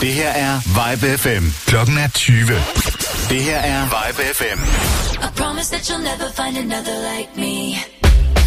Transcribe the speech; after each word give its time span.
Det 0.00 0.14
her 0.14 0.30
er 0.30 0.60
Vibe 0.78 1.18
FM. 1.18 1.44
Klokken 1.66 1.98
er 1.98 2.08
20. 2.14 2.46
Det 3.28 3.42
her 3.42 3.58
er 3.58 3.82
Vibe 3.84 4.22
FM. 4.34 4.58
I 5.24 5.28
promise 5.36 5.70
that 5.76 5.82
you'll 5.88 6.04
never 6.10 6.28
find 6.40 6.56
another 6.56 6.96
like 7.10 7.30
me. 7.36 7.54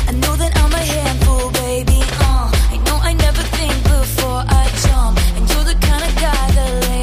I 0.10 0.14
know 0.22 0.36
that 0.42 0.52
I'm 0.62 0.74
a 0.82 0.86
handful, 0.96 1.44
baby. 1.64 2.00
Uh, 2.28 2.76
I 2.76 2.78
know 2.86 2.98
I 3.10 3.14
never 3.26 3.44
think 3.58 3.76
before 3.96 4.42
I 4.62 4.64
jump. 4.86 5.16
And 5.38 5.44
you're 5.52 5.68
the 5.72 5.78
kind 5.90 6.04
of 6.10 6.14
guy 6.26 6.44
the 6.60 6.68
ladies 6.88 7.03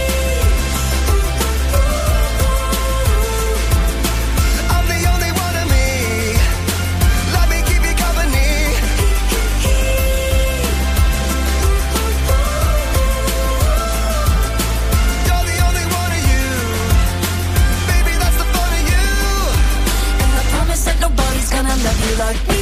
love 21.83 22.09
you 22.09 22.15
like 22.17 22.41
me. 22.47 22.61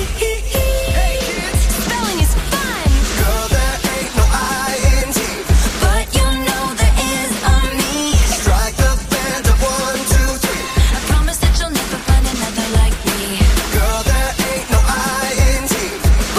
Hey 0.95 1.15
kids, 1.19 1.61
Spelling 1.83 2.19
is 2.23 2.33
fun, 2.51 2.87
girl, 3.19 3.45
there 3.55 3.77
ain't 3.95 4.11
no 4.15 4.25
I 4.31 4.79
in 4.95 5.07
T. 5.11 5.19
but 5.83 6.05
you 6.17 6.27
know 6.47 6.63
there 6.79 6.95
is 7.11 7.31
a 7.51 7.55
me. 7.79 8.15
Strike 8.39 8.75
the 8.79 8.91
band 9.11 9.45
of 9.51 9.59
one, 9.59 9.99
two, 10.13 10.29
three. 10.43 10.65
I 10.95 10.99
promise 11.11 11.37
that 11.43 11.53
you'll 11.59 11.75
never 11.81 11.99
find 12.07 12.25
another 12.33 12.67
like 12.79 12.97
me. 13.09 13.21
Girl, 13.75 14.01
there 14.07 14.31
ain't 14.51 14.67
no 14.71 14.79
I 14.87 15.27
in 15.51 15.63
T. 15.67 15.75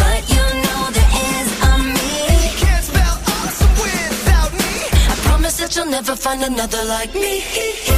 But 0.01 0.23
you 0.35 0.45
know 0.65 0.81
there 0.97 1.13
is 1.37 1.49
a 1.69 1.73
me. 1.97 2.13
Can't 2.63 2.85
spell 2.89 3.17
awesome 3.35 3.75
without 3.85 4.53
me. 4.57 4.73
I 5.13 5.15
promise 5.29 5.57
that 5.61 5.77
you'll 5.77 5.93
never 5.99 6.17
find 6.17 6.43
another 6.43 6.83
like 6.85 7.13
me. 7.15 7.90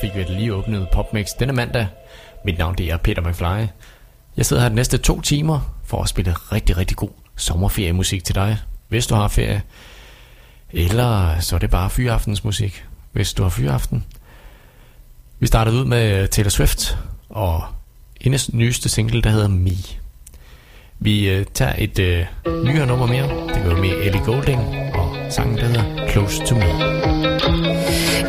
Fik 0.00 0.14
vi 0.14 0.20
det 0.20 0.30
lige 0.30 0.54
åbnet 0.54 0.88
PopMix 0.92 1.34
denne 1.38 1.52
er 1.52 1.54
mandag. 1.54 1.86
Mit 2.44 2.58
navn 2.58 2.74
det 2.74 2.90
er 2.90 2.96
Peter 2.96 3.22
McFly. 3.22 3.66
Jeg 4.36 4.46
sidder 4.46 4.62
her 4.62 4.68
de 4.68 4.74
næste 4.74 4.98
to 4.98 5.20
timer 5.20 5.74
for 5.84 6.02
at 6.02 6.08
spille 6.08 6.32
rigtig, 6.32 6.76
rigtig 6.76 6.96
god 6.96 7.10
sommerferiemusik 7.36 8.24
til 8.24 8.34
dig, 8.34 8.58
hvis 8.88 9.06
du 9.06 9.14
har 9.14 9.28
ferie. 9.28 9.62
Eller 10.70 11.40
så 11.40 11.54
er 11.54 11.58
det 11.58 11.70
bare 11.70 11.90
fyraftensmusik, 11.90 12.84
hvis 13.12 13.32
du 13.32 13.42
har 13.42 13.50
fyraften. 13.50 14.04
Vi 15.38 15.46
startede 15.46 15.76
ud 15.76 15.84
med 15.84 16.28
Taylor 16.28 16.50
Swift 16.50 16.98
og 17.28 17.64
hendes 18.20 18.52
nyeste 18.52 18.88
single, 18.88 19.22
der 19.22 19.30
hedder 19.30 19.48
Me. 19.48 19.70
Vi 20.98 21.30
øh, 21.30 21.46
tager 21.54 21.74
et 21.78 21.98
øh, 21.98 22.26
nyere 22.64 22.86
nummer 22.86 23.06
mere. 23.06 23.28
Det 23.54 23.64
går 23.64 23.76
med 23.76 23.90
Ellie 23.90 24.24
Golding 24.24 24.60
og 24.94 25.32
sangen, 25.32 25.58
der 25.58 25.64
hedder 25.64 26.10
Close 26.10 26.46
to 26.46 26.54
Me. 26.54 26.99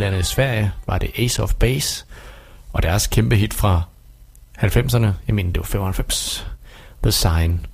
landet 0.00 0.26
Sverige 0.26 0.72
var 0.86 0.98
det 0.98 1.10
Ace 1.18 1.42
of 1.42 1.54
Base, 1.54 2.04
og 2.72 2.82
deres 2.82 3.06
kæmpe 3.06 3.36
hit 3.36 3.54
fra 3.54 3.82
90'erne, 4.58 5.06
jeg 5.26 5.34
mener 5.34 5.52
det 5.52 5.58
var 5.60 5.64
95, 5.64 6.46
The 7.02 7.12
Sign. 7.12 7.66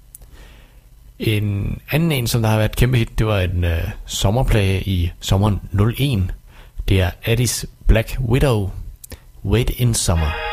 En 1.19 1.79
anden 1.91 2.13
en, 2.13 2.27
som 2.27 2.43
der 2.43 2.49
har 2.49 2.57
været 2.57 2.71
et 2.71 2.77
kæmpe 2.77 2.97
hit, 2.99 3.19
det 3.19 3.27
var 3.27 3.41
en 3.41 3.65
øh, 3.65 3.89
sommerplage 4.07 4.83
i 4.83 5.13
sommeren 5.21 5.61
01. 5.99 6.35
Det 6.89 7.01
er 7.01 7.11
Addis 7.25 7.67
Black 7.87 8.17
Widow, 8.21 8.71
Wait 9.45 9.71
in 9.71 9.95
Summer. 9.95 10.46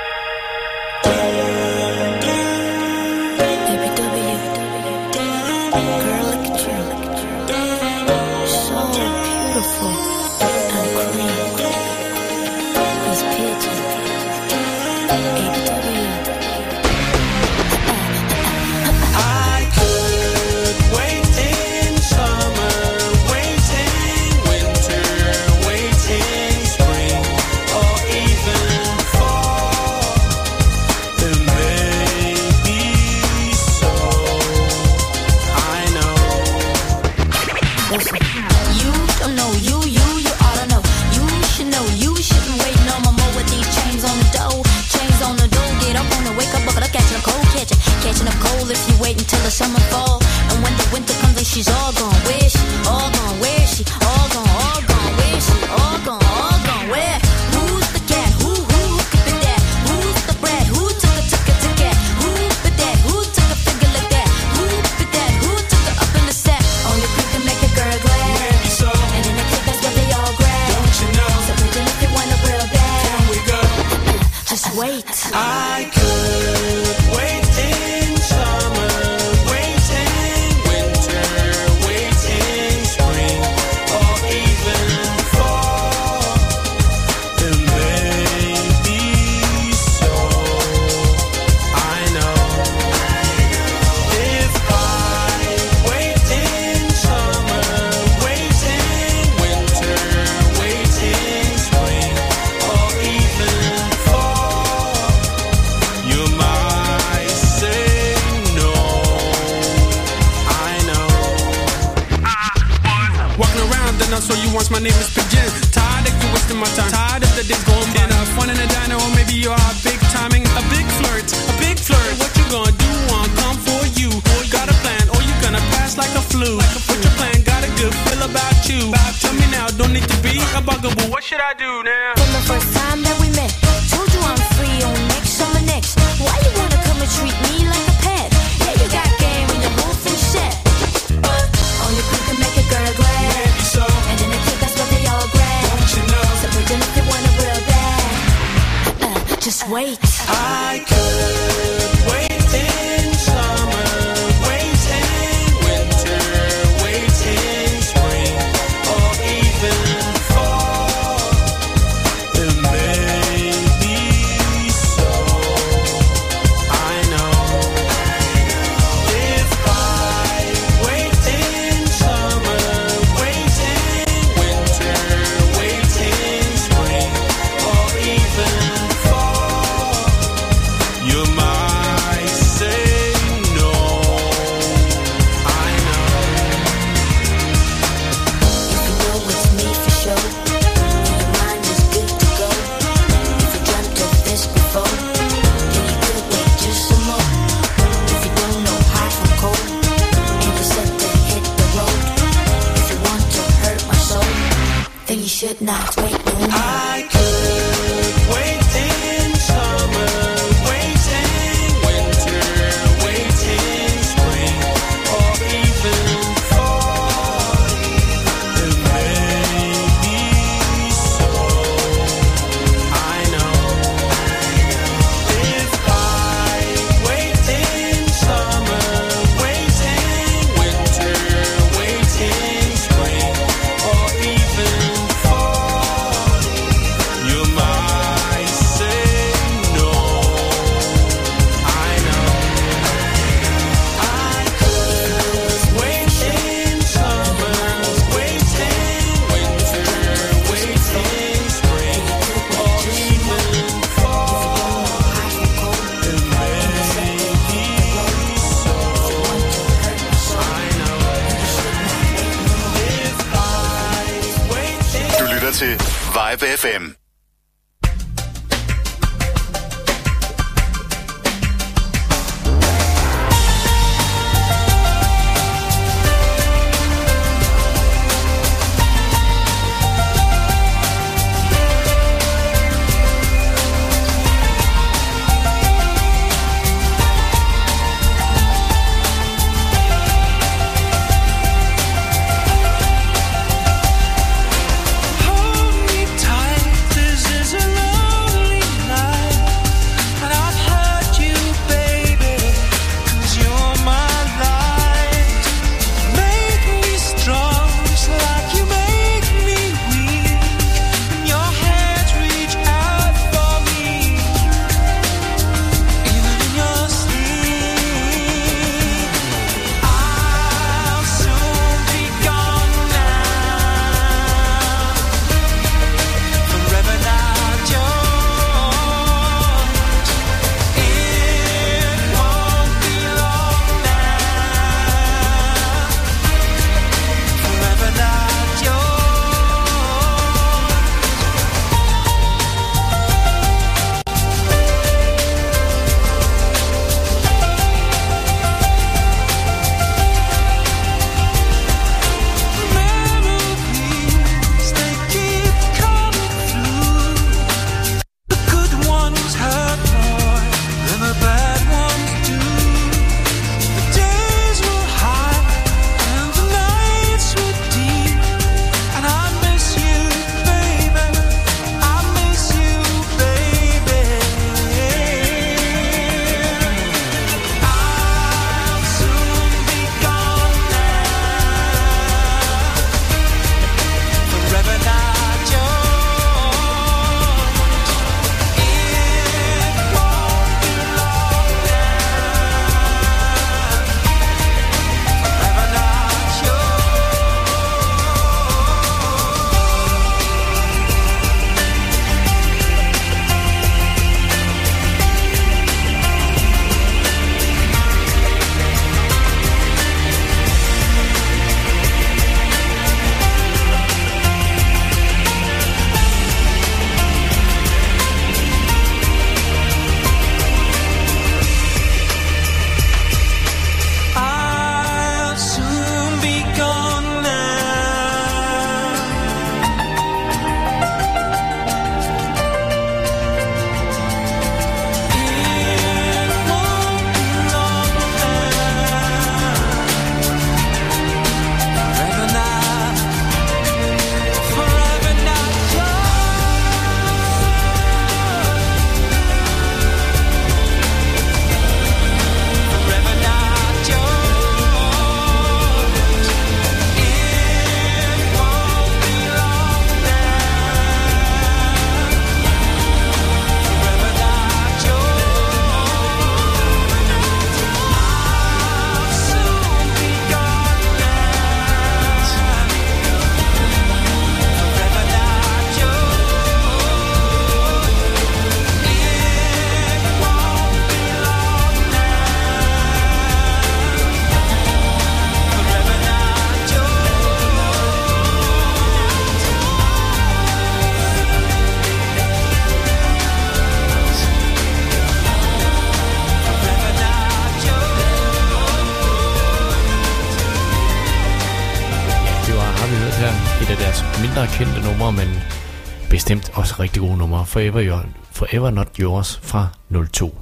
også 506.54 506.76
rigtig 506.80 507.02
gode 507.02 507.18
numre. 507.18 507.46
Forever, 507.46 507.84
Your, 507.88 508.06
Forever 508.32 508.70
Not 508.70 508.88
Yours 509.00 509.40
fra 509.44 509.68
02. 510.14 510.38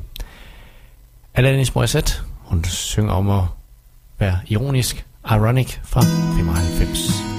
Alanis 1.34 1.76
Morissette, 1.76 2.14
hun 2.40 2.64
synger 2.64 3.14
om 3.14 3.30
at 3.30 3.44
være 4.20 4.40
ironisk, 4.48 5.06
ironic 5.32 5.78
fra 5.84 6.02
95. 6.02 7.31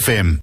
FM. 0.00 0.40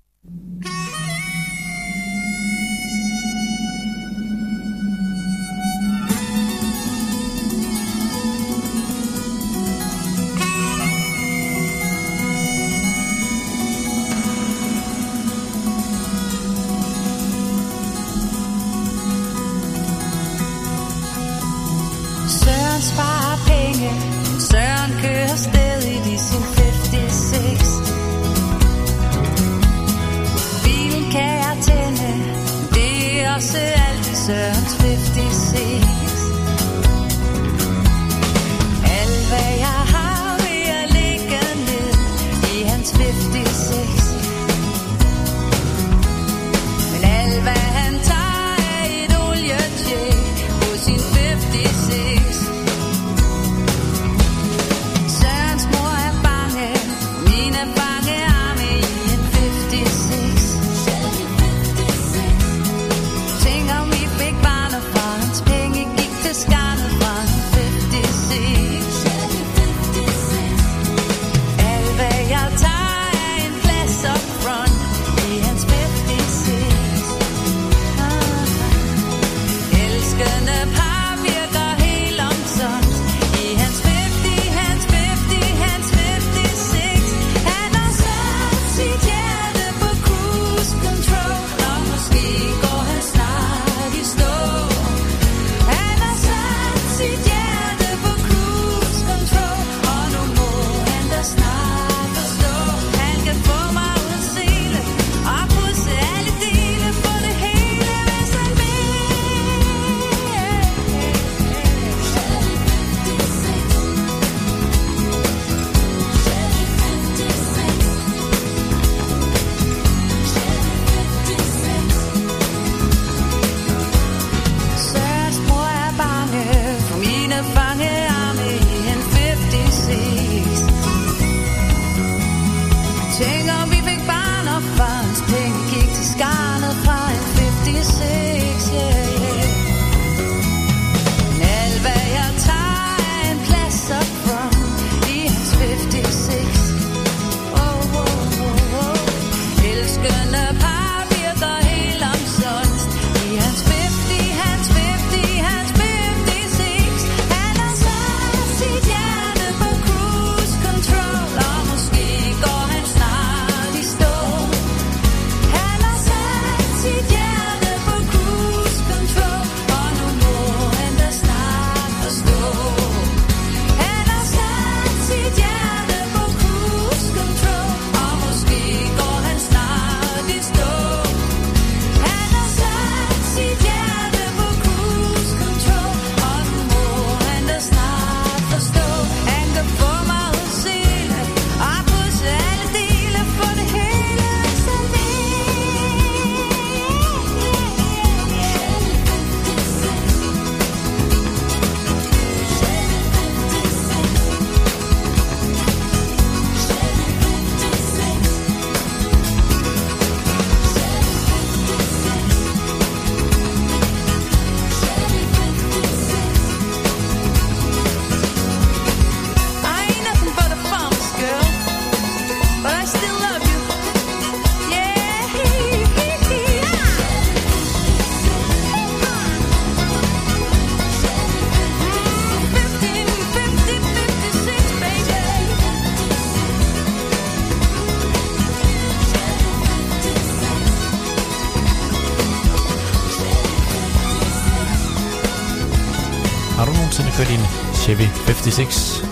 Chevy 247.88 248.04
56. 248.04 249.04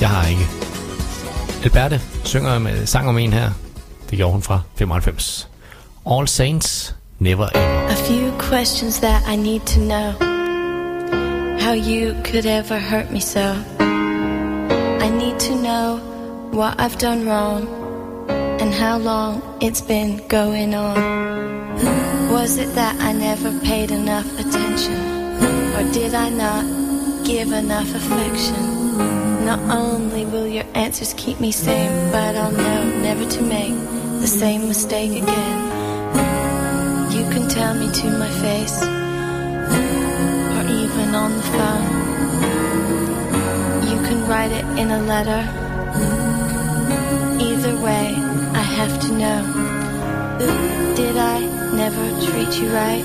Jeg 0.00 0.08
har 0.08 0.28
ikke. 0.28 0.46
Alberte 1.64 2.00
synger 2.24 2.58
med 2.58 2.86
sang 2.86 3.08
om 3.08 3.18
en 3.18 3.32
her. 3.32 3.50
Det 4.10 4.18
gjorde 4.18 4.32
hun 4.32 4.42
fra 4.42 4.60
95. 4.74 5.48
All 6.10 6.28
Saints, 6.28 6.94
Never 7.18 7.46
End. 7.46 7.90
A 7.90 7.94
few 7.94 8.30
questions 8.38 9.00
that 9.00 9.22
I 9.32 9.36
need 9.36 9.60
to 9.60 9.80
know. 9.80 10.12
How 11.60 11.74
you 11.74 12.14
could 12.24 12.46
ever 12.46 12.78
hurt 12.78 13.10
me 13.12 13.20
so. 13.20 13.46
I 15.06 15.08
need 15.10 15.38
to 15.38 15.54
know 15.54 15.98
what 16.52 16.80
I've 16.80 16.98
done 16.98 17.28
wrong. 17.28 17.68
And 18.60 18.74
how 18.74 18.98
long 18.98 19.42
it's 19.60 19.86
been 19.88 20.20
going 20.28 20.74
on. 20.74 20.96
Was 22.30 22.56
it 22.58 22.74
that 22.74 22.94
I 23.00 23.12
never 23.12 23.50
paid 23.60 23.90
enough 23.90 24.26
attention? 24.38 24.98
Or 25.76 25.92
did 25.92 26.14
I 26.14 26.30
not? 26.30 26.81
give 27.24 27.52
enough 27.52 27.94
affection. 27.94 28.96
Not 29.44 29.60
only 29.70 30.26
will 30.26 30.46
your 30.46 30.64
answers 30.74 31.14
keep 31.16 31.38
me 31.40 31.52
sane, 31.52 32.10
but 32.10 32.34
I'll 32.36 32.50
know 32.52 32.84
never 33.00 33.24
to 33.28 33.42
make 33.42 33.74
the 34.20 34.26
same 34.26 34.68
mistake 34.68 35.22
again. 35.22 35.58
You 37.12 37.24
can 37.30 37.48
tell 37.48 37.74
me 37.74 37.90
to 37.92 38.10
my 38.18 38.30
face, 38.40 38.82
or 40.56 40.64
even 40.82 41.14
on 41.14 41.36
the 41.36 41.42
phone. 41.56 41.88
You 43.90 43.98
can 44.06 44.26
write 44.28 44.52
it 44.52 44.64
in 44.78 44.90
a 44.90 45.02
letter. 45.02 45.42
Either 47.40 47.76
way, 47.80 48.14
I 48.54 48.64
have 48.78 49.00
to 49.00 49.12
know. 49.12 49.40
Did 50.96 51.16
I 51.16 51.40
never 51.74 52.04
treat 52.26 52.60
you 52.60 52.68
right? 52.70 53.04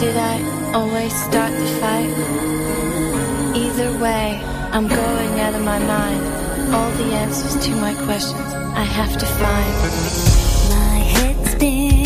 Did 0.00 0.16
I 0.16 0.72
always 0.74 1.14
start 1.24 1.52
the 1.52 1.66
fight? 1.80 2.51
Either 3.74 3.98
way, 4.00 4.38
I'm 4.70 4.86
going 4.86 5.40
out 5.40 5.54
of 5.54 5.64
my 5.64 5.78
mind. 5.78 6.74
All 6.74 6.90
the 6.90 7.14
answers 7.14 7.56
to 7.64 7.70
my 7.76 7.94
questions 8.04 8.38
I 8.76 8.84
have 8.84 9.16
to 9.16 9.24
find. 9.24 9.74
My 10.68 10.98
head's 10.98 11.54
been. 11.54 12.01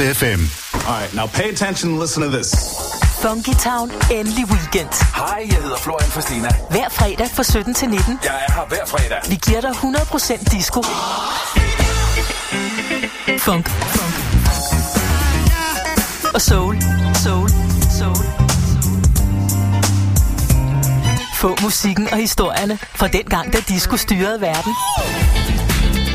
FM. 0.00 0.40
All 0.74 1.00
right, 1.00 1.14
now 1.14 1.26
pay 1.26 1.50
attention 1.50 1.90
and 1.90 2.00
listen 2.00 2.22
to 2.22 2.30
this. 2.36 2.50
Funky 3.22 3.54
Town, 3.54 3.90
endelig 4.10 4.44
weekend. 4.50 4.92
Hej, 5.14 5.46
jeg 5.50 5.56
hedder 5.62 5.76
Florian 5.76 6.10
Fastina. 6.10 6.48
Hver 6.70 6.88
fredag 6.88 7.28
fra 7.34 7.42
17 7.42 7.74
til 7.74 7.88
19. 7.88 8.18
Jeg 8.24 8.44
er 8.48 8.52
her 8.52 8.66
hver 8.68 8.86
fredag. 8.86 9.18
Vi 9.28 9.38
giver 9.46 9.60
dig 9.60 9.70
100% 9.70 10.56
disco. 10.56 10.82
Funk. 13.38 13.68
Funk. 13.68 14.14
Og 16.34 16.40
soul. 16.40 16.76
Soul. 17.24 17.50
Soul. 17.98 18.16
Få 21.34 21.56
musikken 21.62 22.08
og 22.12 22.18
historierne 22.18 22.78
fra 22.94 23.08
den 23.08 23.24
gang, 23.24 23.52
da 23.52 23.58
disco 23.68 23.96
styrede 23.96 24.40
verden. 24.40 24.74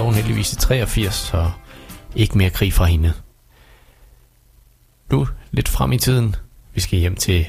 loven 0.00 0.14
heldigvis 0.14 0.52
i 0.52 0.56
83, 0.56 1.14
så 1.14 1.50
ikke 2.16 2.38
mere 2.38 2.50
krig 2.50 2.72
fra 2.72 2.84
hende. 2.84 3.12
Nu 5.12 5.28
lidt 5.50 5.68
frem 5.68 5.92
i 5.92 5.98
tiden. 5.98 6.36
Vi 6.74 6.80
skal 6.80 6.98
hjem 6.98 7.16
til 7.16 7.46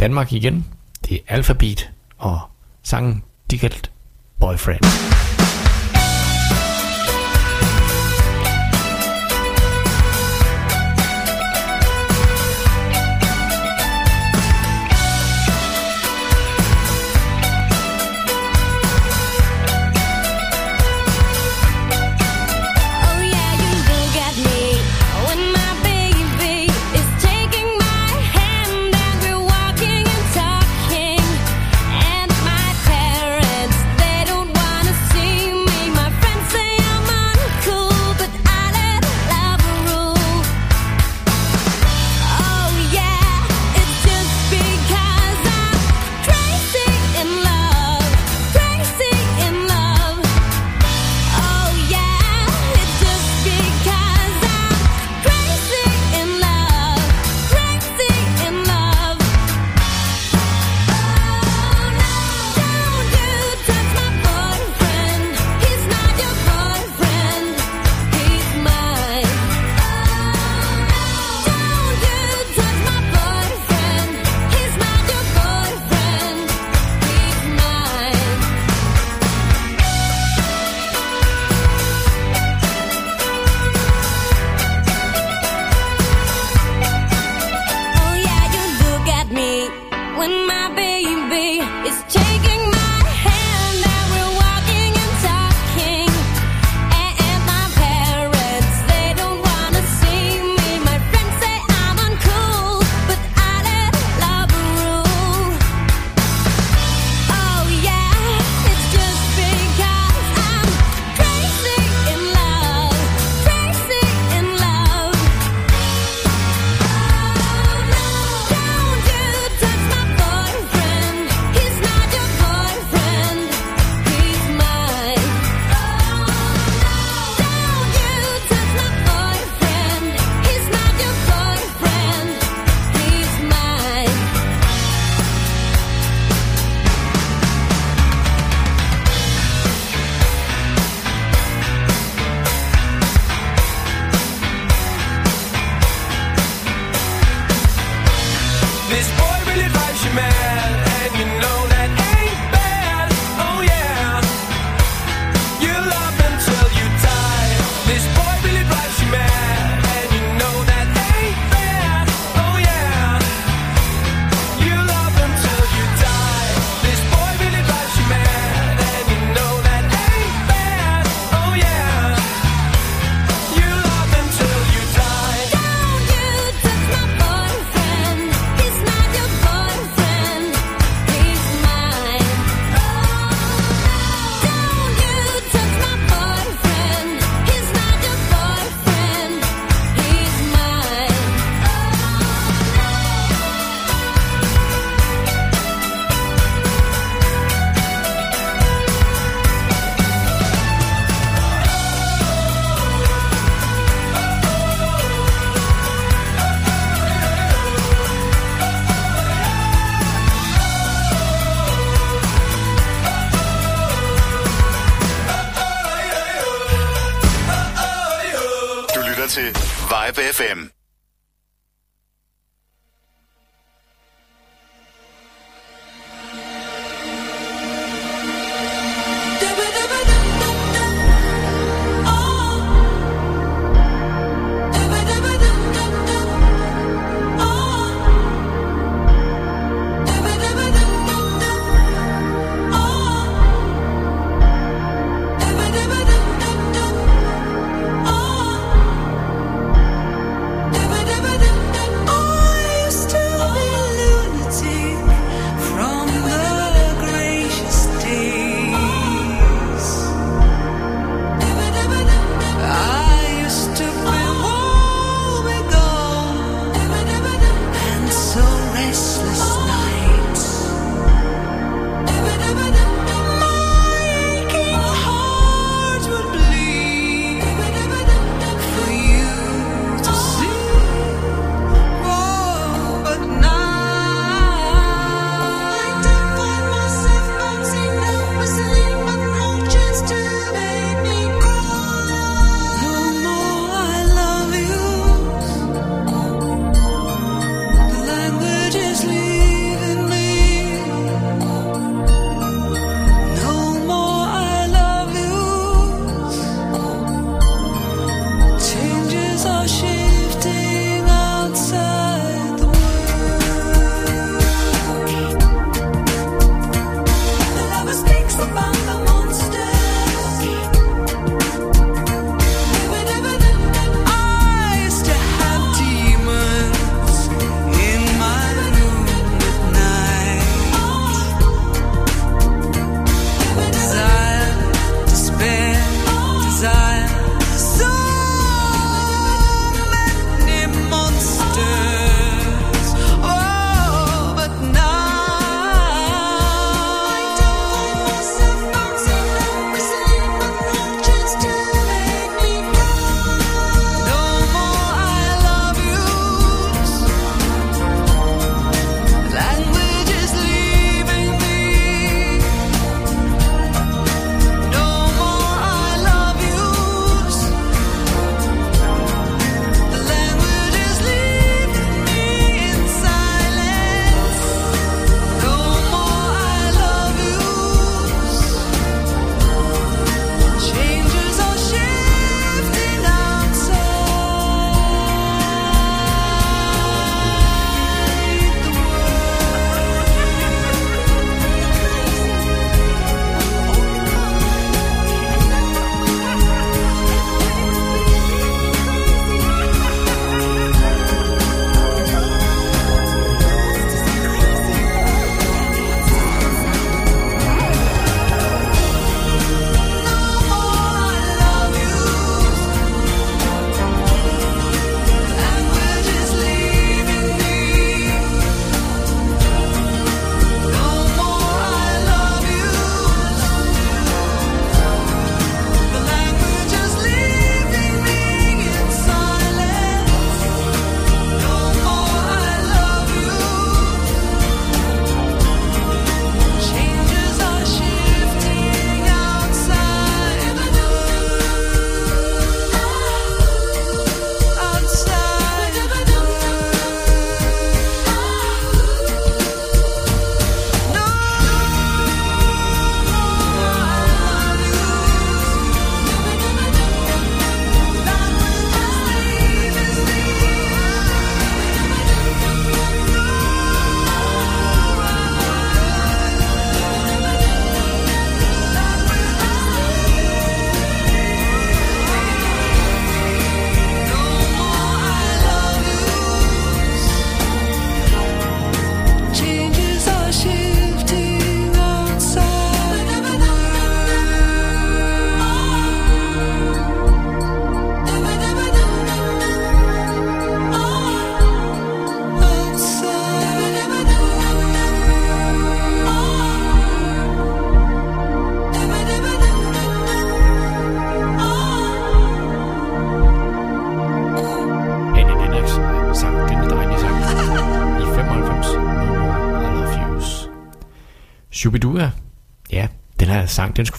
Danmark 0.00 0.32
igen. 0.32 0.66
Det 1.08 1.14
er 1.14 1.34
Alphabet 1.34 1.90
og 2.18 2.40
sangen 2.82 3.24
Digitalt 3.50 3.90
Boyfriend. 4.40 5.15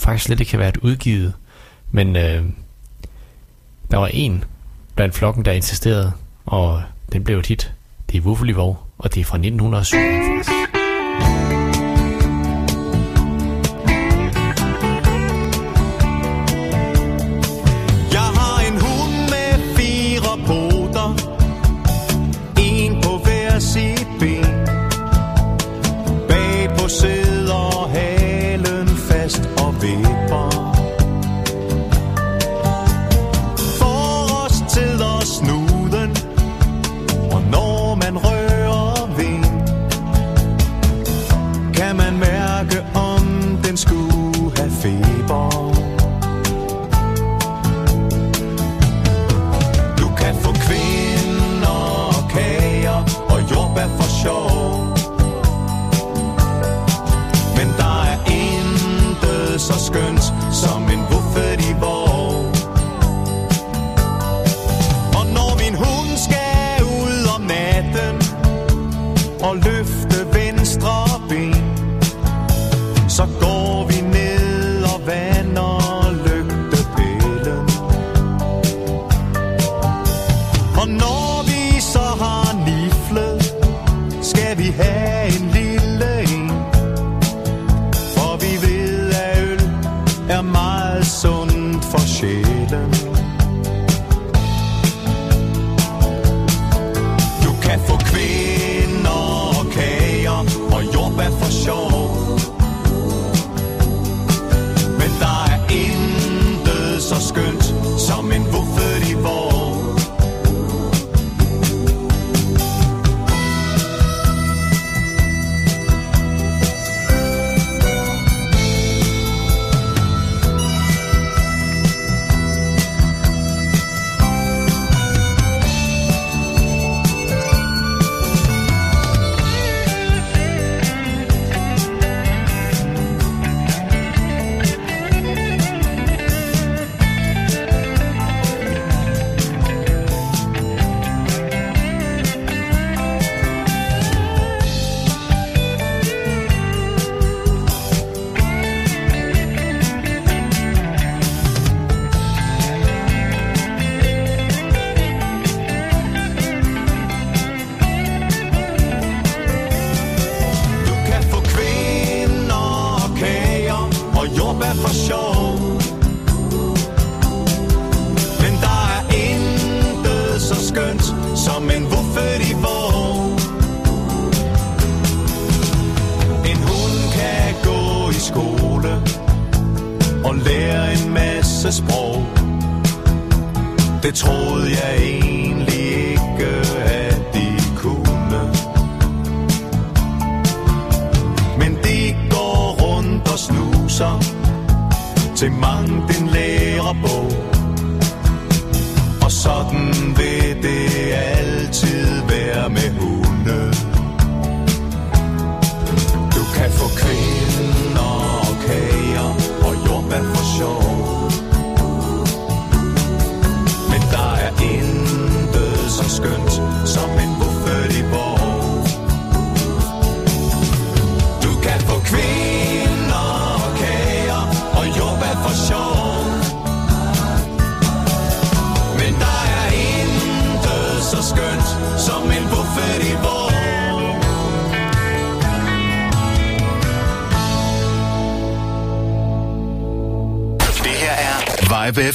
faktisk 0.08 0.26
slet 0.26 0.40
ikke 0.40 0.52
have 0.52 0.60
været 0.60 0.78
udgivet. 0.78 1.34
Men 1.92 2.16
øh, 2.16 2.44
der 3.92 3.98
var 3.98 4.08
en 4.08 4.44
blandt 4.96 5.16
flokken, 5.16 5.46
der 5.46 5.52
insisterede, 5.52 6.12
og 6.46 6.84
den 7.14 7.24
blev 7.24 7.40
et 7.40 7.46
hit. 7.46 7.74
Det 8.12 8.18
er 8.18 8.22
Wuffelivorg, 8.22 8.78
og 8.98 9.14
det 9.14 9.22
er 9.22 9.26
fra 9.26 9.38
1987. 9.38 10.57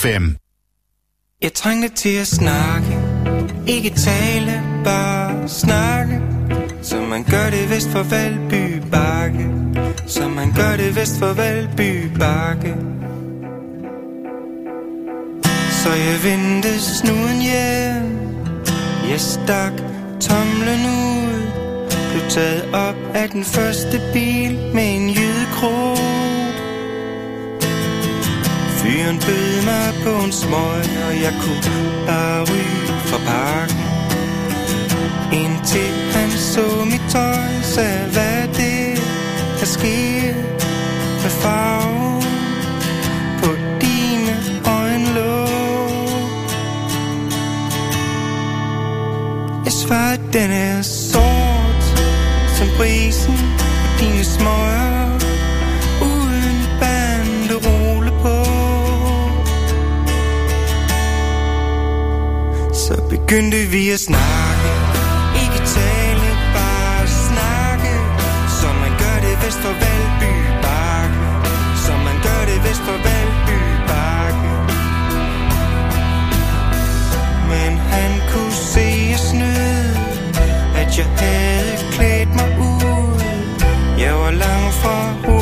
FM. 0.03 0.26
Jeg 1.42 1.53
trængte 1.53 1.88
til 1.88 2.14
at 2.16 2.26
snakke, 2.26 2.98
ikke 3.66 3.90
tale, 3.90 4.62
bare 4.84 5.48
snakke. 5.48 6.20
Som 6.82 7.03
man 7.03 7.24
gør 7.24 7.50
det 7.50 7.70
vest 7.70 7.88
for 7.88 8.03
Valby 8.03 8.82
Bakke. 8.90 9.46
Som 10.07 10.30
man 10.30 10.53
gør 10.57 10.76
det 10.76 10.96
vest 10.96 11.18
for 11.18 11.32
Valby 11.32 12.18
Bakke. 12.18 12.74
Så 15.82 15.90
jeg 15.92 16.18
vendte 16.24 16.80
snuden 16.80 17.40
hjem 17.40 18.18
Jeg 19.11 19.20
stak 19.20 19.72
tomlen 20.20 20.82
ud 20.86 21.42
Blev 22.11 22.30
taget 22.30 22.74
op 22.74 22.96
af 23.14 23.28
den 23.30 23.44
første 23.44 24.00
bil 24.12 24.70
Med 24.74 24.96
en 24.96 25.09
jydekrog 25.11 26.32
Fyren 28.83 29.18
bød 29.18 29.64
mig 29.64 29.95
på 30.05 30.24
en 30.24 30.33
smøg, 30.33 30.85
og 31.09 31.14
jeg 31.24 31.35
kunne 31.43 32.07
bare 32.07 32.41
ryge 32.41 32.87
fra 33.09 33.18
parken. 33.26 33.76
Indtil 35.33 35.95
han 36.14 36.30
så 36.30 36.85
mit 36.85 37.03
tøj, 37.11 37.62
sagde, 37.62 38.09
hvad 38.12 38.49
det 38.49 39.03
der 39.61 39.66
sker 39.66 40.35
med 41.22 41.30
farven 41.43 42.22
på 43.43 43.51
dine 43.80 44.35
øjenlåg. 44.66 46.09
Jeg 49.64 49.72
svarede, 49.72 50.22
den 50.33 50.51
er 50.51 50.83
sort 50.83 51.85
som 52.57 52.66
brisen 52.78 53.35
på 53.59 53.64
dine 54.01 54.24
smøger. 54.24 54.91
Begyndte 63.33 63.57
vi 63.57 63.91
at 63.91 64.01
snakke. 64.01 64.70
Ikke 65.43 65.61
tale, 65.78 66.28
bare 66.57 67.07
snakke. 67.28 67.93
Som 68.61 68.74
man 68.85 68.93
gør 69.03 69.16
det 69.26 69.37
vest 69.45 69.59
for 69.64 69.74
Valby 69.83 70.33
Bakke. 70.64 71.28
Som 71.87 71.99
man 72.09 72.16
gør 72.26 72.43
det 72.51 72.59
vest 72.66 72.83
for 72.89 72.99
Valby 73.07 73.61
Bakke. 73.91 74.53
Men 77.53 77.72
han 77.95 78.11
kunne 78.33 78.57
se 78.74 78.89
og 79.16 79.20
snyde 79.30 79.91
At 80.80 80.99
jeg 80.99 81.09
havde 81.18 81.76
klædt 81.93 82.35
mig 82.39 82.51
ud. 82.68 83.20
Jeg 83.99 84.14
var 84.14 84.30
langt 84.30 84.74
fra 84.83 84.99
hurtig 85.24 85.41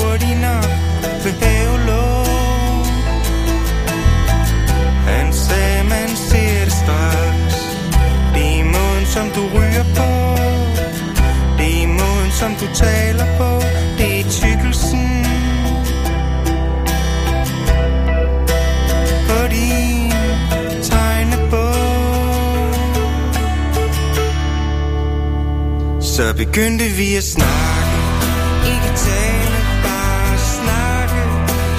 Så 26.21 26.35
begyndte 26.35 26.85
vi 26.85 27.09
at 27.21 27.25
snakke. 27.25 27.97
Ikke 28.73 28.91
tale, 29.07 29.59
bare 29.87 30.35
snakke. 30.57 31.23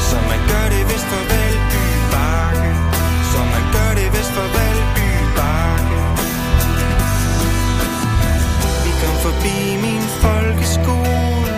Som 0.10 0.22
man 0.32 0.42
gør 0.52 0.66
det 0.74 0.84
vist 0.90 1.08
for 1.12 1.24
Valby 1.32 1.86
Bakke 2.14 2.70
Som 3.32 3.46
man 3.56 3.66
gør 3.76 3.92
det 4.00 4.08
vist 4.16 4.32
for 4.38 4.48
Valby 4.58 5.10
Bakke 5.38 6.00
Vi 8.84 8.92
kom 9.02 9.16
forbi 9.26 9.58
min 9.86 10.04
folkeskole. 10.24 11.54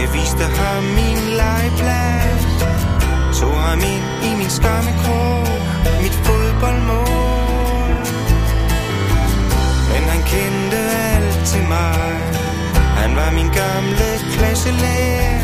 Jeg 0.00 0.08
viste 0.16 0.44
ham 0.60 0.82
min 0.98 1.20
legeplads. 1.40 2.44
Tog 3.38 3.54
ham 3.68 3.80
ind 3.94 4.06
i 4.28 4.30
min 4.40 4.50
skammekrog 4.58 5.46
Mit 6.02 6.16
fodboldmål. 6.26 7.92
Men 9.90 10.02
han 10.12 10.20
kendte 10.32 10.80
alt 11.04 11.11
mig. 11.72 12.14
Han 13.00 13.10
var 13.18 13.30
min 13.38 13.50
gamle 13.60 14.08
klasselærer. 14.34 15.40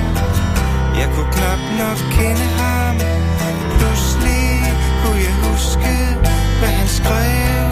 Jeg 1.00 1.08
kunne 1.14 1.32
knap 1.36 1.60
nok 1.82 1.98
kende 2.16 2.46
ham. 2.60 2.96
Pludselig 3.78 4.48
kunne 5.00 5.20
jeg 5.28 5.34
huske 5.46 5.94
Hvad 6.58 6.72
han 6.78 6.88
skrev 6.98 7.64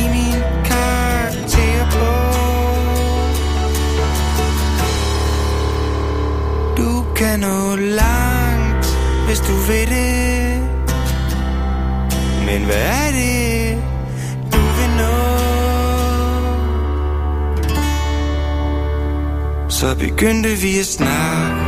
I 0.00 0.02
min 0.16 0.40
karakterbog. 0.70 2.32
Du 6.76 7.04
kan 7.16 7.40
nå 7.40 7.76
langt 7.76 8.86
Hvis 9.26 9.40
du 9.40 9.54
vil 9.68 9.88
det. 9.88 10.62
Men 12.46 12.64
hvad 12.64 12.76
er 12.76 13.10
det? 13.12 13.51
Så 19.82 19.94
begyndte 19.94 20.48
vi 20.48 20.78
at 20.78 20.86
snakke. 20.86 21.62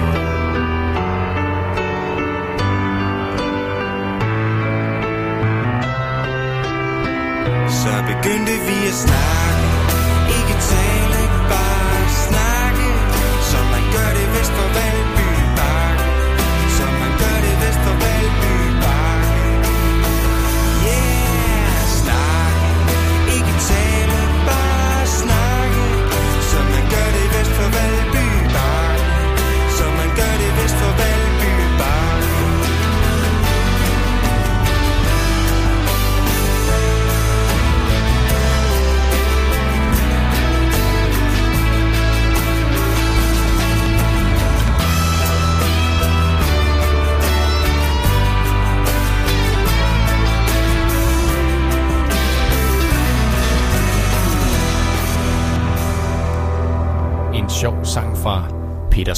Så 7.69 8.05
begyndte 8.07 8.53
vi 8.53 8.87
at 8.89 8.95
snakke. 8.95 9.44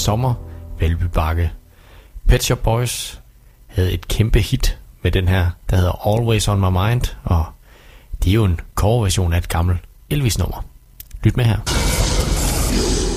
Sommer, 0.07 0.35
Valby 0.81 1.03
Bakke. 1.03 1.53
Pet 2.29 2.43
Shop 2.43 2.63
Boys 2.63 3.21
havde 3.67 3.93
et 3.93 4.09
kæmpe 4.09 4.41
hit 4.41 4.79
med 5.03 5.11
den 5.11 5.29
her, 5.29 5.51
der 5.71 5.77
hedder 5.77 6.09
Always 6.09 6.49
On 6.49 6.61
My 6.61 6.89
Mind, 6.89 7.17
og 7.25 7.45
det 8.23 8.31
er 8.31 8.35
jo 8.35 8.45
en 8.45 8.61
coverversion 8.75 9.33
af 9.33 9.39
et 9.39 9.49
gammelt 9.49 9.81
Elvis-nummer. 10.11 10.65
Lyt 11.23 11.37
med 11.37 11.45
her. 11.45 13.16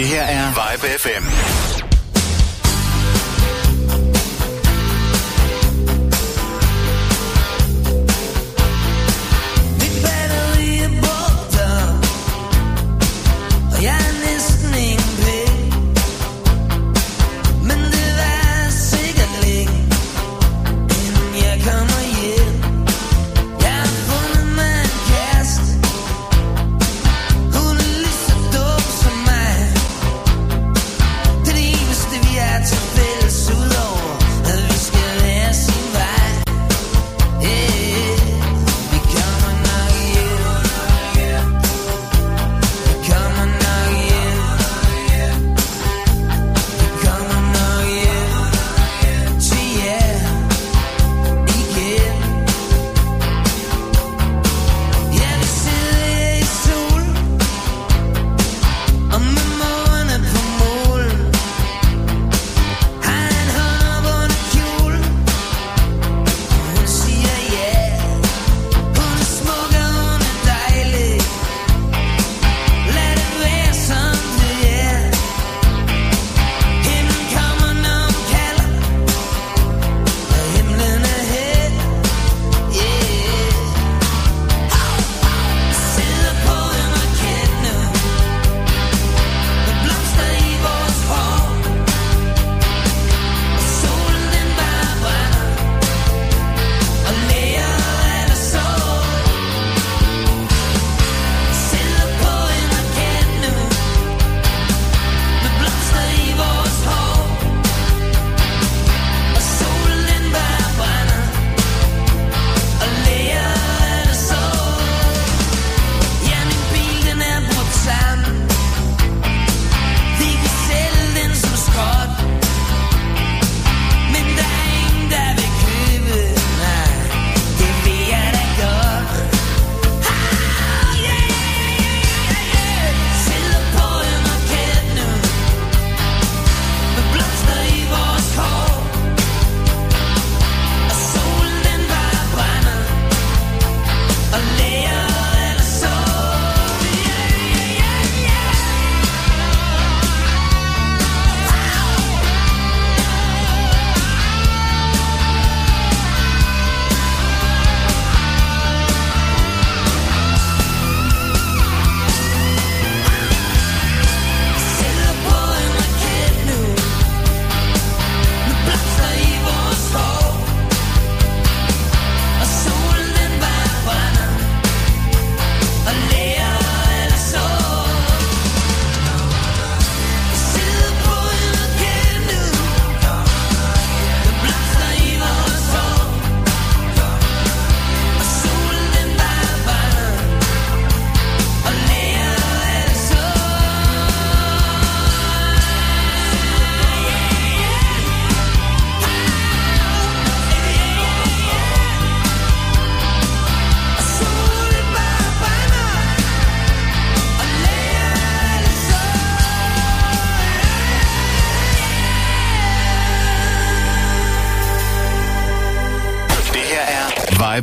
Det 0.00 0.08
her 0.08 0.22
er 0.22 0.48
Vibe 0.48 0.86
FM. 0.98 1.69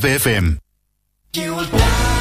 FM. 0.03 0.59
You 1.33 1.55
die. 1.71 2.16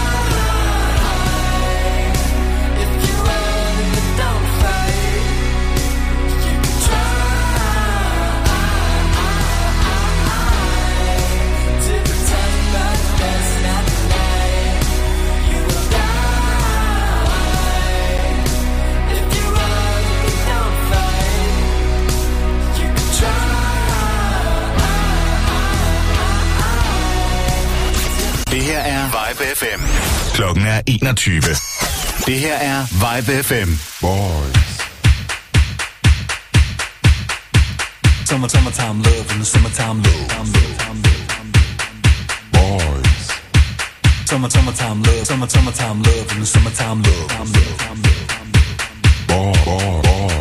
FM. 29.59 29.82
Klokken 30.34 30.66
er 30.66 30.80
21. 30.86 31.40
Det 32.26 32.38
her 32.40 32.54
er 32.57 32.80
Vibe 33.04 33.42
FM. 33.42 33.70
Boys. 34.00 34.66
Summer, 38.28 38.48
summertime 38.48 39.02
love 39.02 39.26
and 39.32 39.40
the 39.40 39.44
summertime 39.44 40.02
love. 40.07 40.48
Boys. 42.52 43.32
Summer, 44.30 44.48
summertime 44.48 45.02
love, 45.02 45.24
summer, 45.26 45.46
summertime 45.46 46.02
love 46.02 46.26
and 46.32 46.40
the 46.40 46.46
summertime 46.46 47.02
love. 47.02 47.28
Boy, 49.28 49.52
boy, 49.64 50.02
boy. 50.02 50.36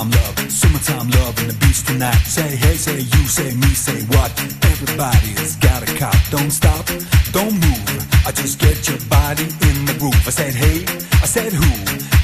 Summertime 0.00 0.22
love, 0.22 0.50
summertime 0.50 1.10
love 1.10 1.38
in 1.42 1.48
the 1.48 1.56
beach 1.60 1.82
tonight. 1.82 2.22
Say 2.24 2.56
hey, 2.56 2.74
say 2.74 3.00
you, 3.00 3.22
say 3.28 3.54
me, 3.54 3.68
say 3.74 4.00
what? 4.16 4.32
Everybody's 4.72 5.56
got 5.56 5.82
a 5.82 5.94
cop. 5.98 6.16
Don't 6.30 6.50
stop, 6.50 6.86
don't 7.32 7.52
move. 7.52 8.26
I 8.26 8.32
just 8.32 8.58
get 8.58 8.88
your 8.88 8.96
body 9.10 9.44
in 9.44 9.84
the 9.84 9.94
groove. 9.98 10.16
I 10.26 10.30
said 10.30 10.54
hey, 10.54 10.86
I 11.20 11.26
said 11.26 11.52
who? 11.52 11.70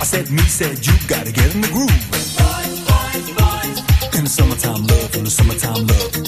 I 0.01 0.05
said 0.05 0.31
me, 0.31 0.43
said 0.45 0.87
you. 0.87 0.95
Gotta 1.07 1.33
get 1.33 1.55
in 1.55 1.61
the 1.61 1.69
groove. 1.69 1.93
Boys, 2.11 2.81
boys, 2.89 3.29
boys. 3.37 4.17
In 4.17 4.25
the 4.25 4.31
summertime 4.31 4.87
love, 4.87 5.15
in 5.15 5.25
the 5.25 5.31
summertime 5.31 5.87
love 5.87 6.26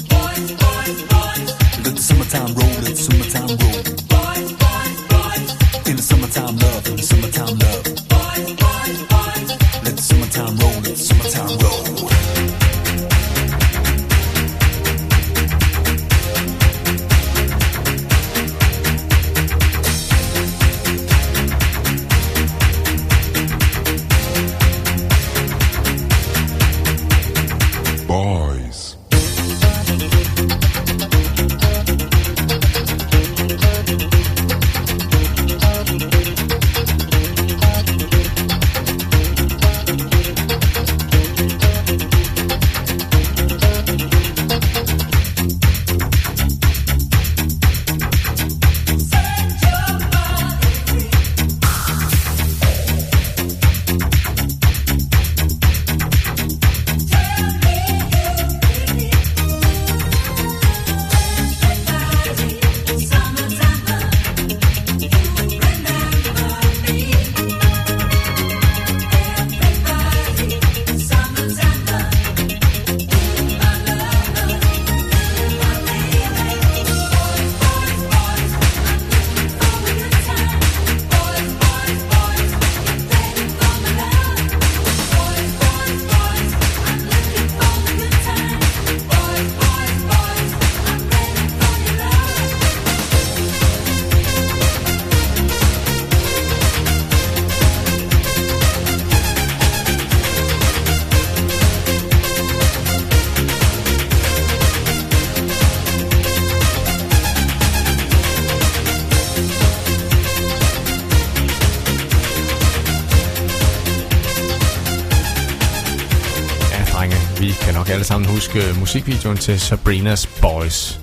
øh, 118.58 118.80
musikvideoen 118.80 119.36
til 119.36 119.56
Sabrina's 119.56 120.40
Boys. 120.40 121.00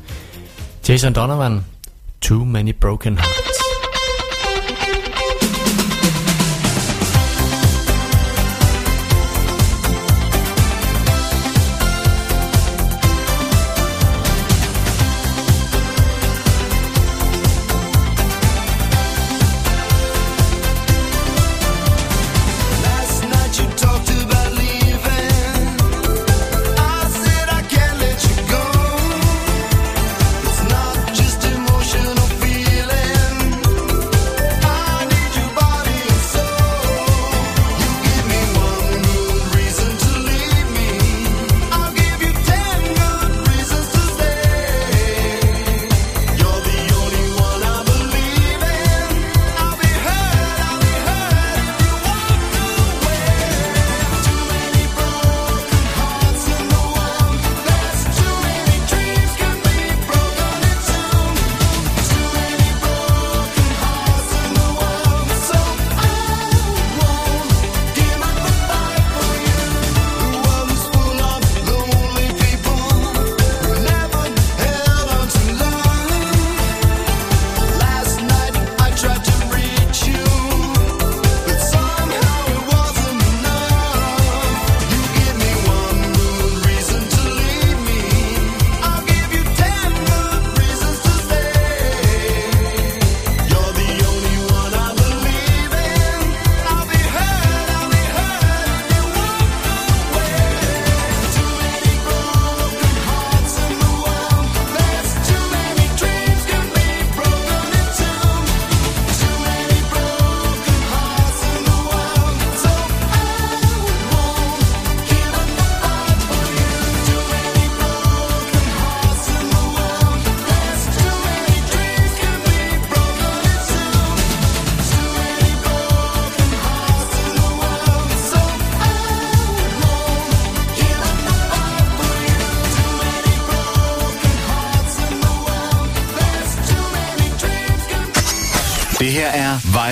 Jason 0.89 1.14
Donovan, 1.14 1.66
Too 2.22 2.45
Many 2.45 2.74
Broken 2.82 3.18
Hearts. 3.18 3.64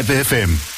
5FM. 0.04 0.73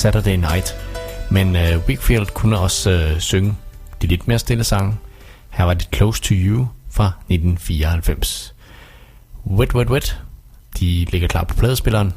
Saturday 0.00 0.36
Night. 0.36 0.76
Men 1.30 1.56
øh, 1.56 1.78
Wakefield 1.88 2.26
kunne 2.26 2.58
også 2.58 2.90
øh, 2.90 3.20
synge 3.20 3.54
de 4.02 4.06
lidt 4.06 4.28
mere 4.28 4.38
stille 4.38 4.64
sange. 4.64 4.94
Her 5.50 5.64
var 5.64 5.74
det 5.74 5.88
Close 5.94 6.22
to 6.22 6.34
You 6.34 6.66
fra 6.90 7.06
1994. 7.06 8.54
Wet 9.46 9.74
Wet 9.74 9.90
Wet, 9.90 10.20
de 10.80 11.06
ligger 11.10 11.28
klar 11.28 11.44
på 11.44 11.54
pladespilleren 11.54 12.12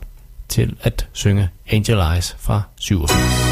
til 0.49 0.75
at 0.81 1.07
synge 1.13 1.49
Angel 1.69 1.99
Eyes 1.99 2.35
fra 2.39 2.61
87. 2.79 3.42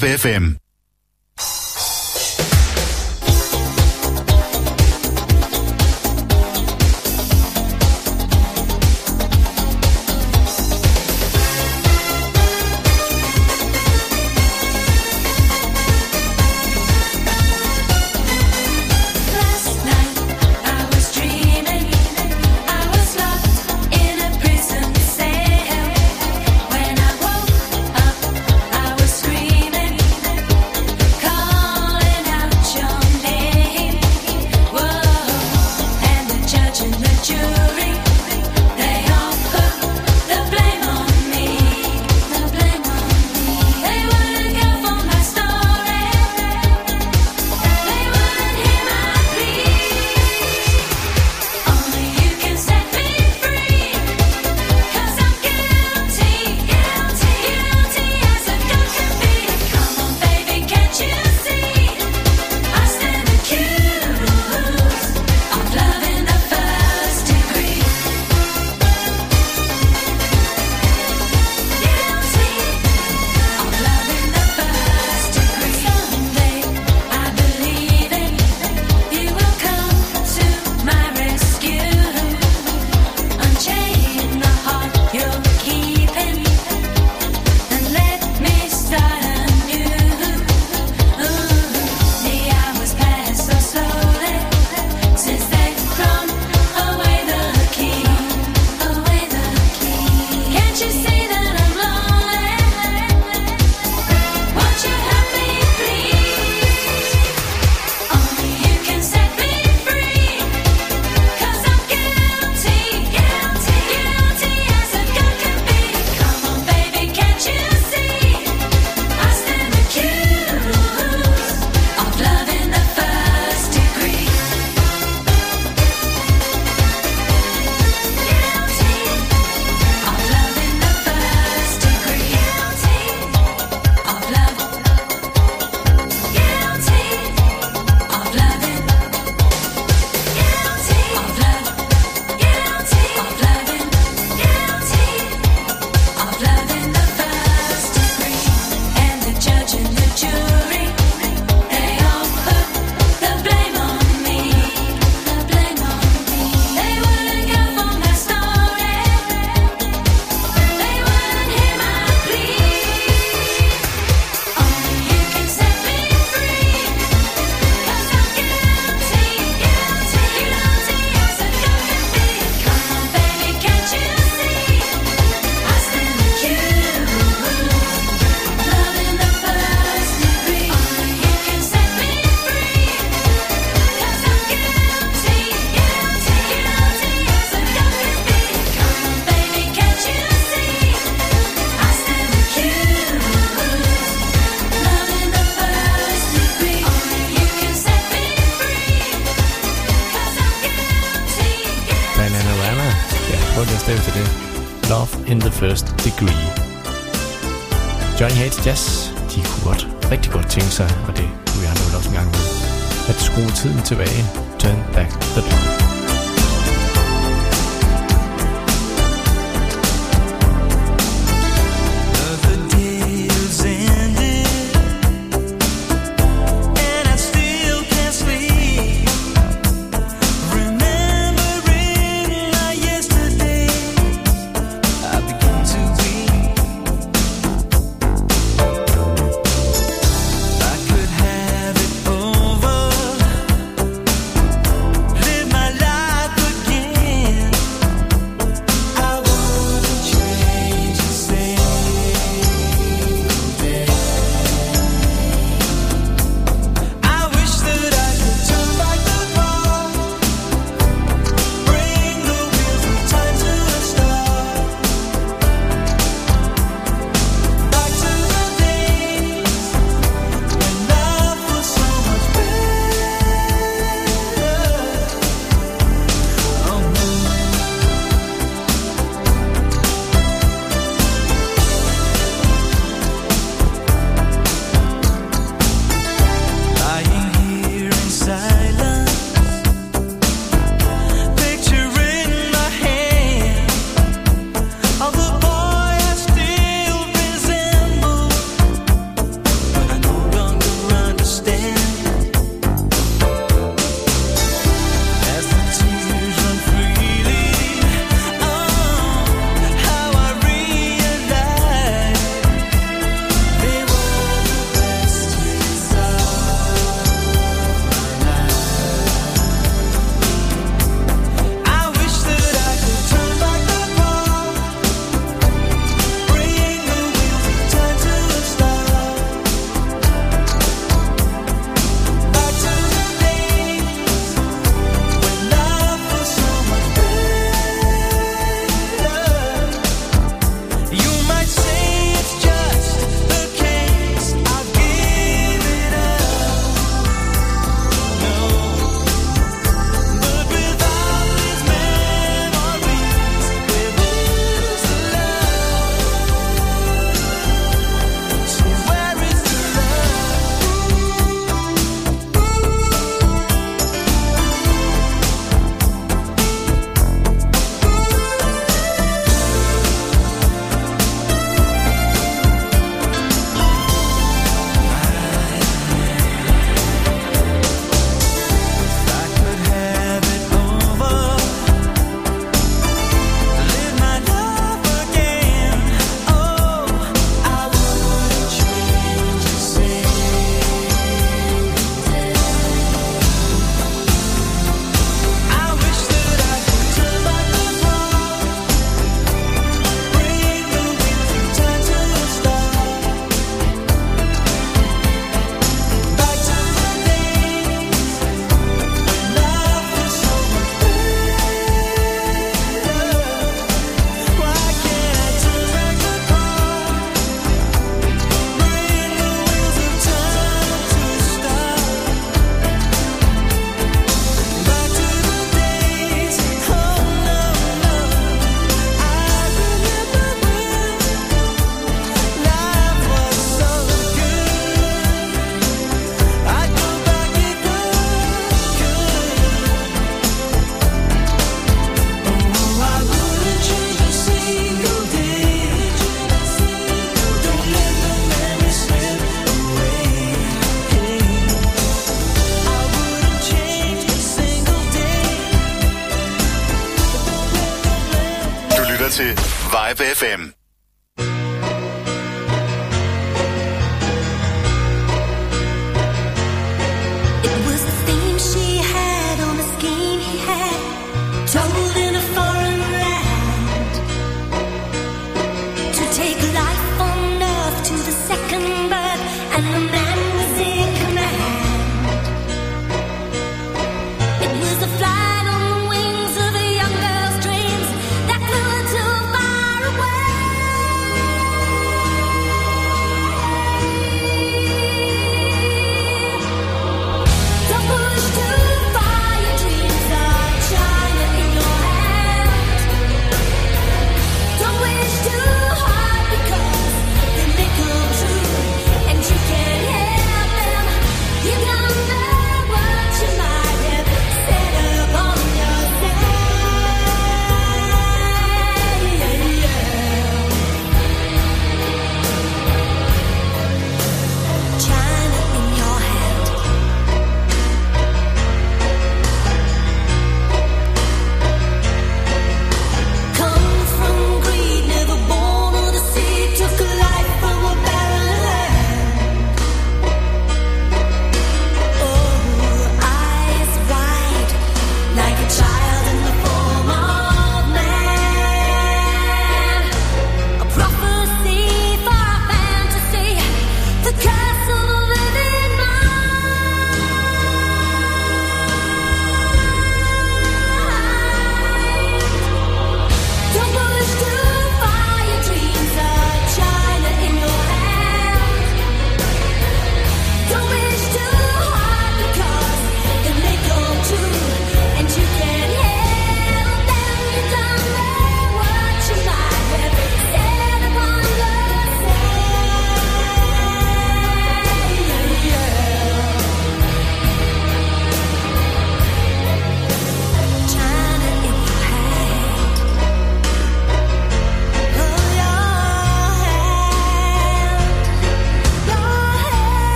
Vibe 0.00 0.16
FM. 0.16 0.49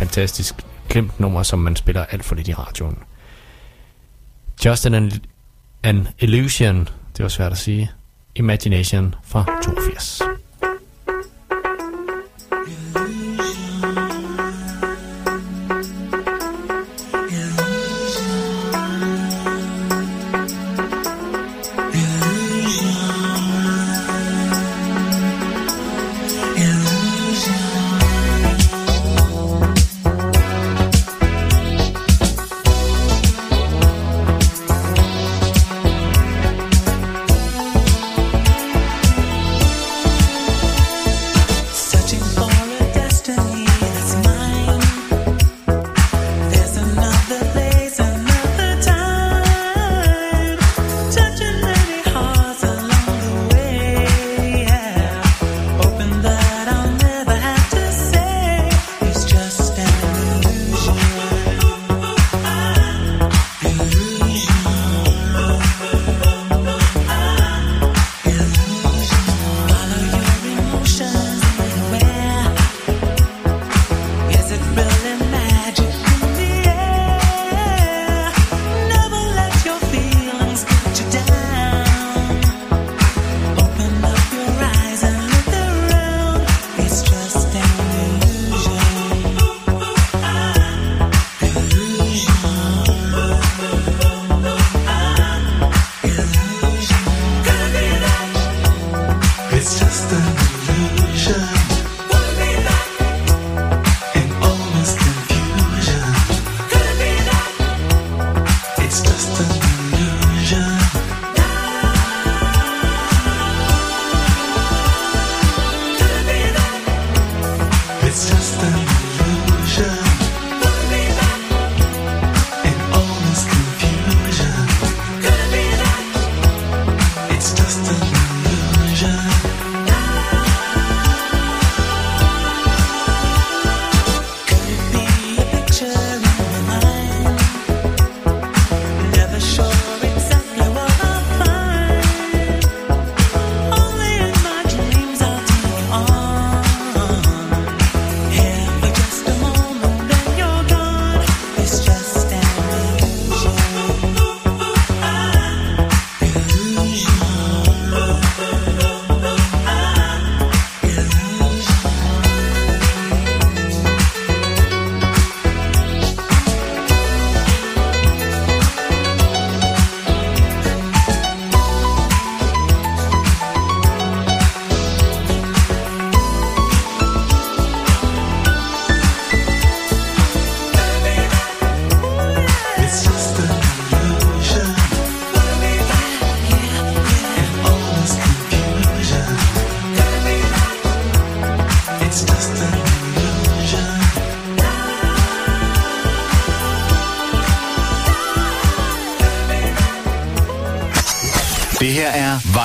fantastisk 0.00 0.54
glemt 0.88 1.20
nummer, 1.20 1.42
som 1.42 1.58
man 1.58 1.76
spiller 1.76 2.04
alt 2.04 2.24
for 2.24 2.34
lidt 2.34 2.48
i 2.48 2.54
radioen. 2.54 2.98
Just 4.64 4.86
an, 4.86 5.12
an 5.82 6.08
Illusion, 6.18 6.88
det 7.16 7.22
var 7.22 7.28
svært 7.28 7.52
at 7.52 7.58
sige, 7.58 7.90
Imagination 8.34 9.14
fra 9.24 9.44
82. 9.62 10.22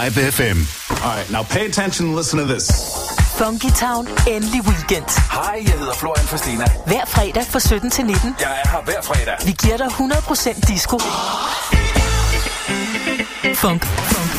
Vibe 0.05 0.31
FM. 0.31 0.57
Alright, 1.03 1.31
now 1.31 1.41
pay 1.41 1.65
attention 1.65 2.07
and 2.07 2.15
listen 2.15 2.37
to 2.37 2.45
this. 2.45 2.69
Funky 3.37 3.69
Town, 3.69 4.07
endelig 4.27 4.61
weekend. 4.67 5.05
Hej, 5.31 5.63
jeg 5.65 5.73
hedder 5.79 5.93
Florian 5.93 6.25
Fastina. 6.25 6.65
Hver 6.87 7.05
fredag 7.05 7.45
fra 7.45 7.59
17 7.59 7.91
til 7.91 8.05
19. 8.05 8.35
Jeg 8.39 8.61
er 8.63 8.69
her 8.69 8.81
hver 8.81 9.01
fredag. 9.01 9.35
Vi 9.45 9.51
giver 9.63 9.77
dig 9.77 9.85
100% 9.87 10.73
disco. 10.73 10.99
Funk. 13.55 13.85
Funk. 13.85 14.31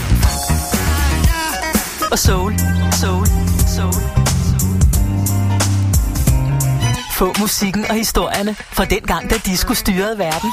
Og 2.13 2.19
soul. 2.19 2.59
Soul. 3.01 3.27
Soul. 3.77 3.95
Få 7.13 7.35
musikken 7.41 7.85
og 7.91 7.95
historierne 7.95 8.55
fra 8.55 8.85
den 8.85 9.03
gang, 9.03 9.31
da 9.31 9.37
disco 9.45 9.75
styrede 9.75 10.19
verden. 10.19 10.53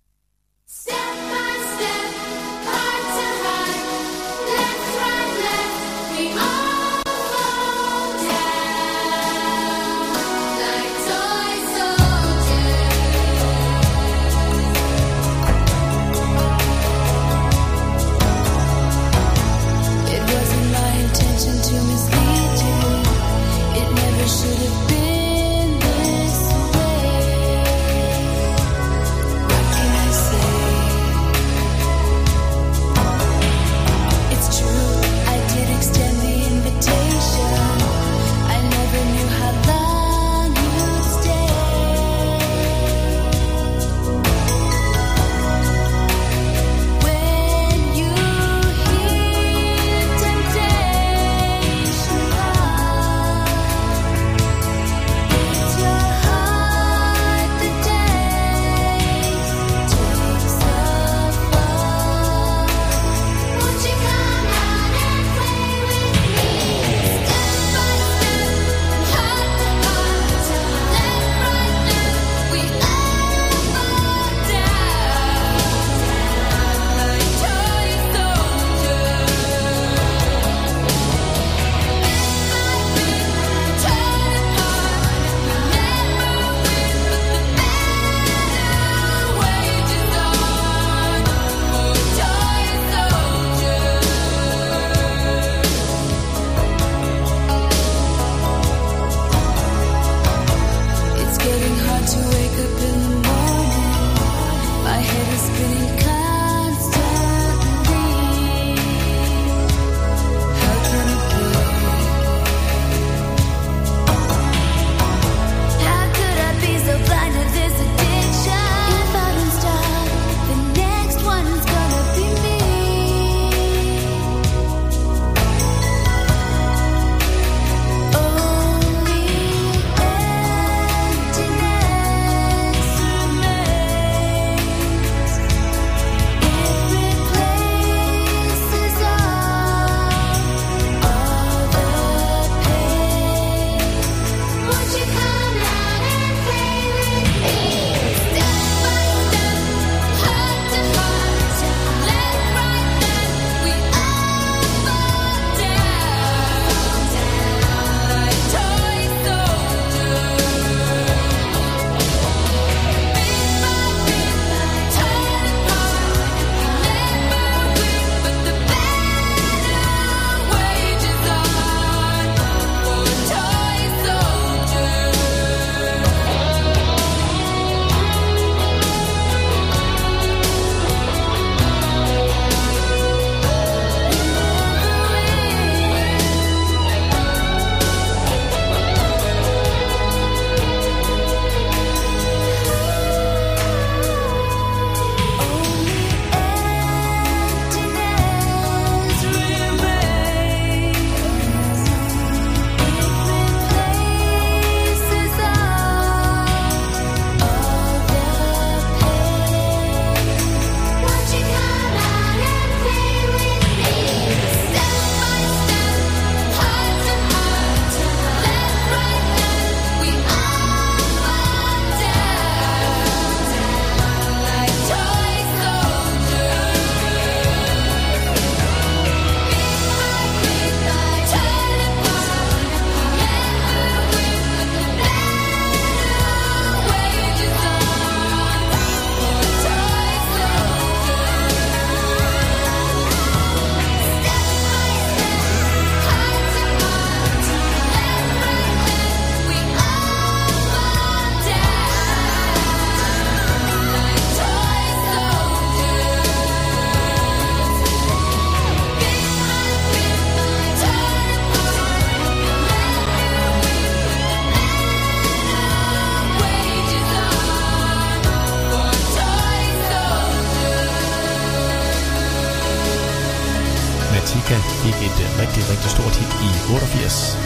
Et 274.59 275.17
øh, 275.25 275.39
rigtig, 275.41 275.69
rigtig 275.71 275.89
stort 275.95 276.15
hit 276.19 276.31
i 276.47 276.49
88. 276.73 277.37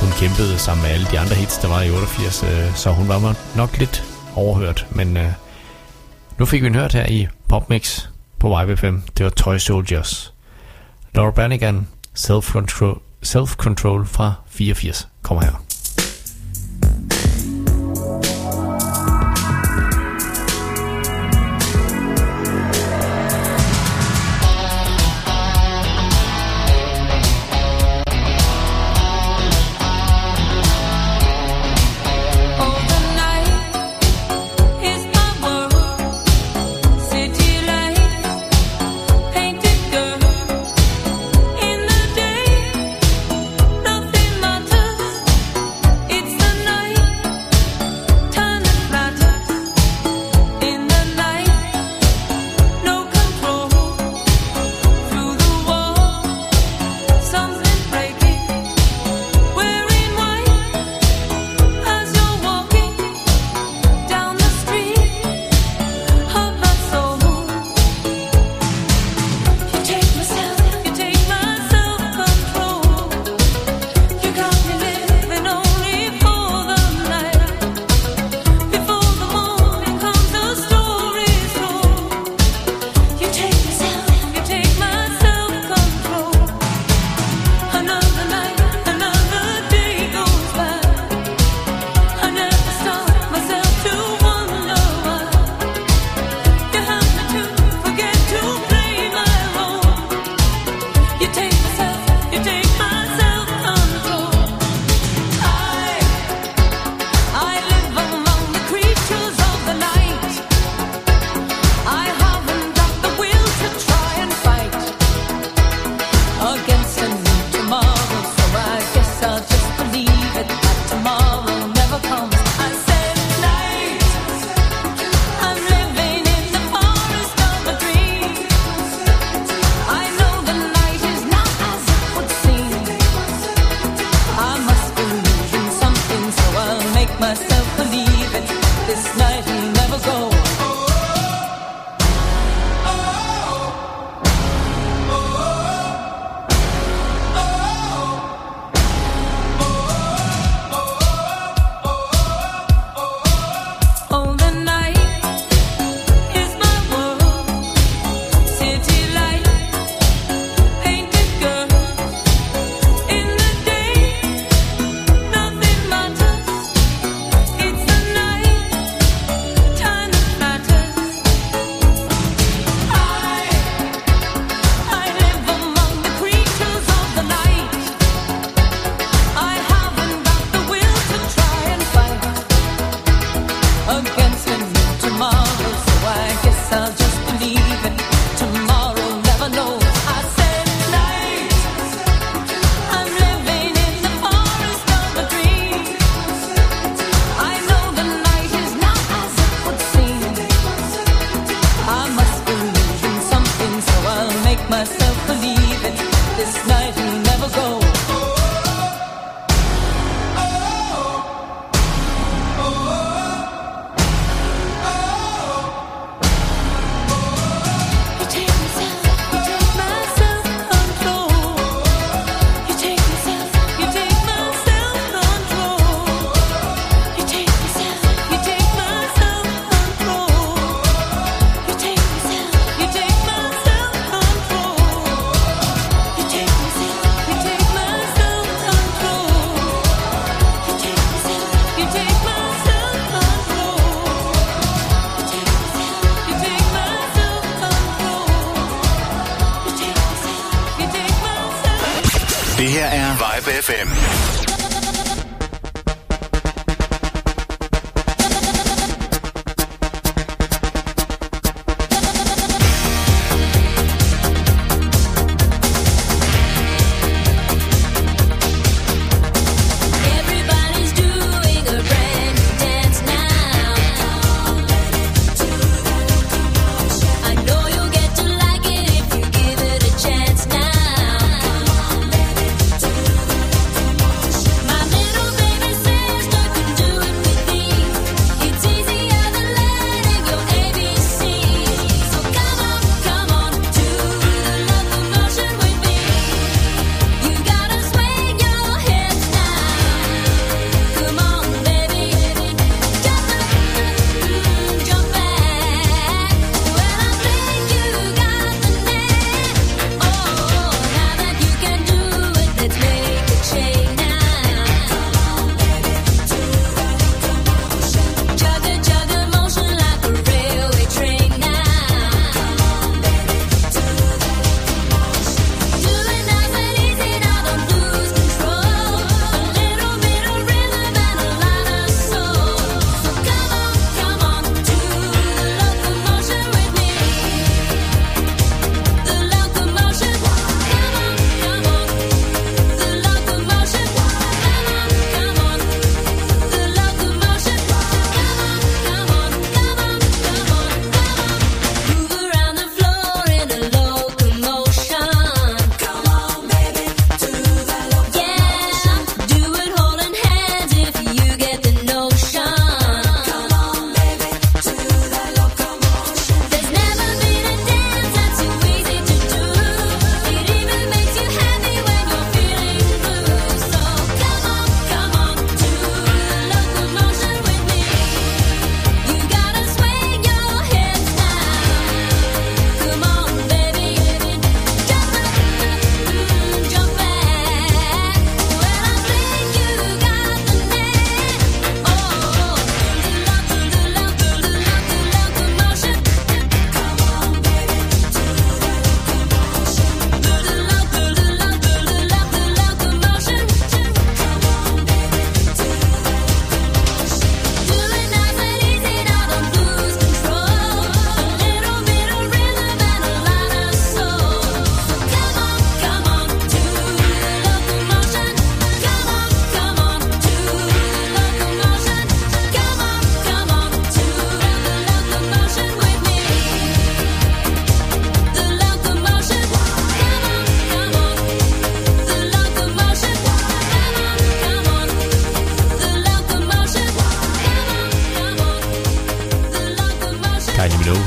Hun 0.00 0.10
kæmpede 0.20 0.58
sammen 0.58 0.82
med 0.82 0.90
alle 0.90 1.06
de 1.12 1.18
andre 1.18 1.34
hits, 1.34 1.58
der 1.58 1.68
var 1.68 1.82
i 1.82 1.90
88, 1.90 2.42
øh, 2.42 2.74
så 2.74 2.90
hun 2.90 3.08
var 3.08 3.36
nok 3.56 3.78
lidt 3.78 4.04
overhørt. 4.34 4.86
Men 4.90 5.16
øh, 5.16 5.32
nu 6.38 6.44
fik 6.44 6.62
vi 6.62 6.66
en 6.66 6.74
hørt 6.74 6.92
her 6.92 7.06
i 7.06 7.28
Popmix 7.48 8.06
på 8.38 8.60
YB5. 8.60 8.86
Det 9.18 9.24
var 9.24 9.30
Toy 9.30 9.56
Soldiers. 9.56 10.34
Laura 11.14 11.30
Branigan, 11.30 11.86
Self-Control, 12.18 12.98
Self-Control 13.26 14.04
fra 14.04 14.32
84 14.48 15.08
kommer 15.22 15.44
her. 15.44 15.67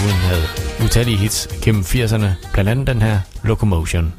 hun 0.01 0.11
havde 0.11 0.43
utallige 0.85 1.17
hits 1.17 1.47
gennem 1.61 1.81
80'erne, 1.81 2.27
blandt 2.53 2.69
andet 2.69 2.87
den 2.87 3.01
her 3.01 3.19
Locomotion. 3.43 4.13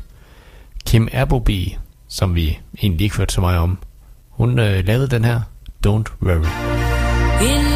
Kim 0.87 1.09
Appleby, 1.13 1.69
som 2.09 2.35
vi 2.35 2.59
egentlig 2.83 3.05
ikke 3.05 3.17
hørte 3.17 3.35
så 3.35 3.41
meget 3.41 3.59
om, 3.59 3.79
hun 4.31 4.59
øh, 4.59 4.87
lavede 4.87 5.09
den 5.09 5.25
her 5.25 5.41
Don't 5.87 6.13
Worry. 6.23 6.53
In 7.43 7.72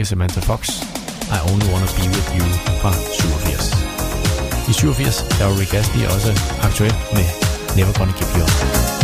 ikke 0.00 0.08
Samantha 0.08 0.40
Fox, 0.40 0.68
I 1.30 1.38
Only 1.52 1.66
Wanna 1.72 1.86
Be 1.86 2.08
With 2.08 2.36
You 2.36 2.44
fra 2.80 2.92
87. 2.92 3.76
I 4.68 4.72
87 4.72 5.16
der 5.38 5.44
var 5.44 5.60
Rick 5.60 5.74
Astley 5.74 6.06
også 6.06 6.40
aktuel 6.62 6.94
med 7.12 7.24
Never 7.76 7.92
Gonna 7.98 8.12
Give 8.18 8.30
You 8.36 8.42
Up. 8.42 8.99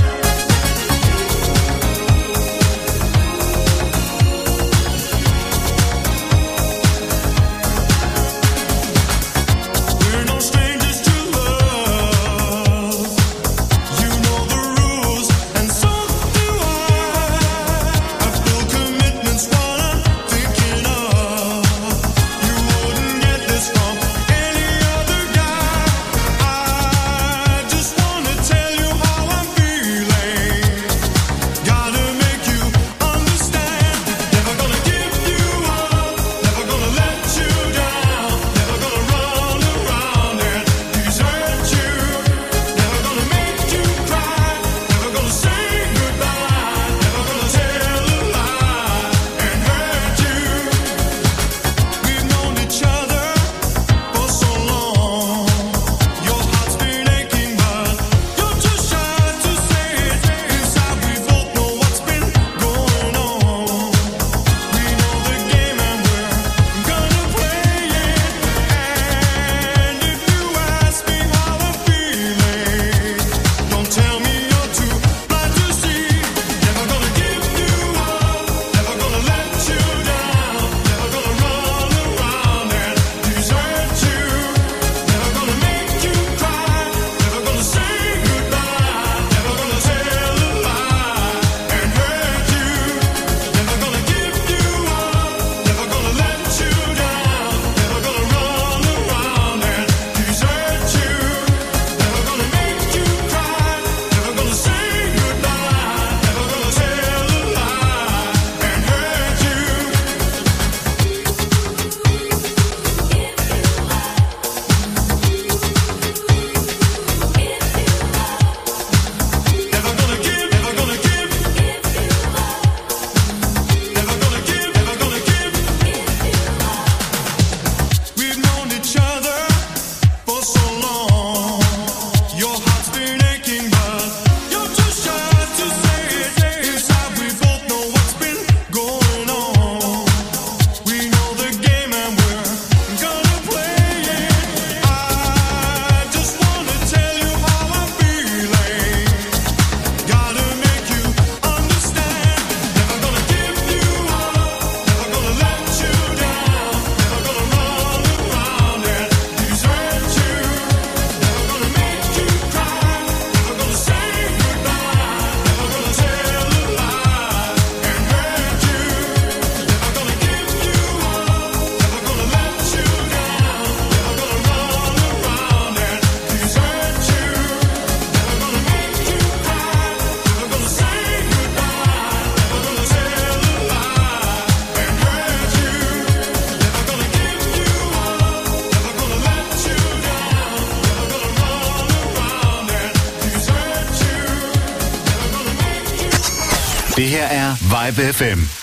FM. 197.98 198.55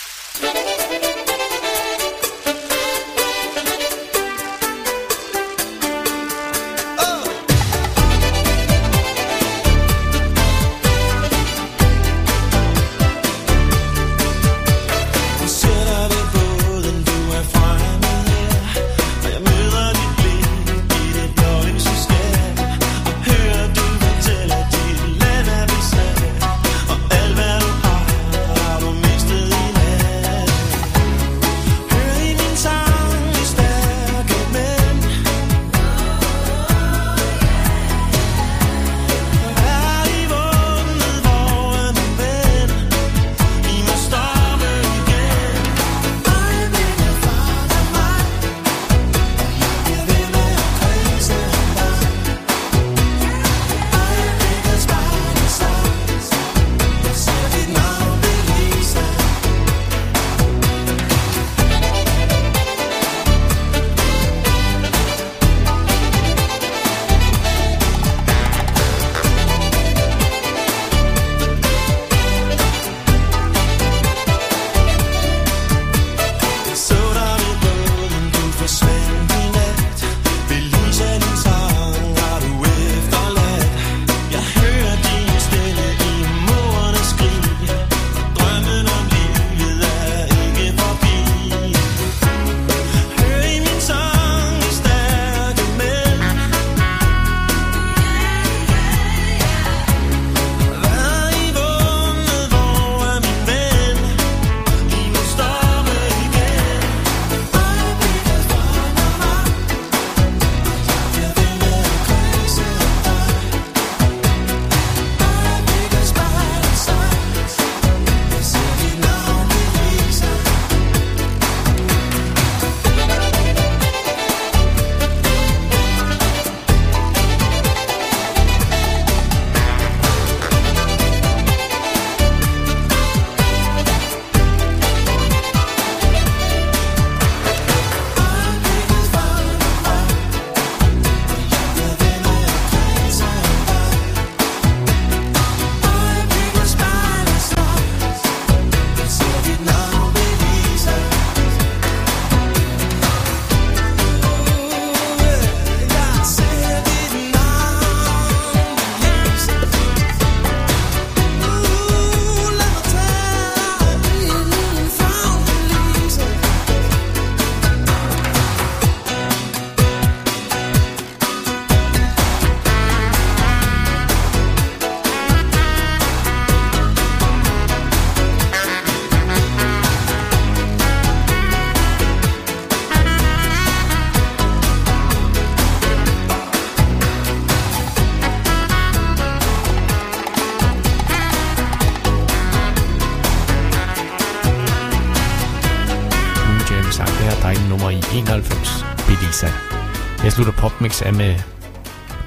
Slutter 200.92 201.06
er 201.06 201.12
med 201.12 201.40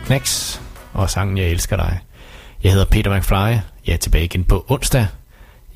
Knacks 0.06 0.60
og 0.92 1.10
sangen 1.10 1.38
Jeg 1.38 1.46
elsker 1.46 1.76
dig. 1.76 1.98
Jeg 2.62 2.72
hedder 2.72 2.86
Peter 2.86 3.18
McFly. 3.18 3.34
Jeg 3.86 3.92
er 3.92 3.96
tilbage 3.96 4.24
igen 4.24 4.44
på 4.44 4.64
onsdag. 4.68 5.06